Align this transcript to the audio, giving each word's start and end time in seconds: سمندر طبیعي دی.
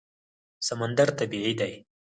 سمندر 0.67 1.07
طبیعي 1.19 1.53
دی. 1.59 1.73